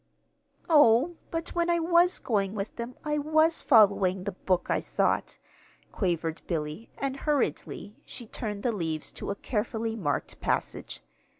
[0.67, 5.37] "Oh, but when I was going with them I was following the book I thought,"
[5.91, 11.01] quavered Billy; and hurriedly she turned the leaves to a carefully marked passage.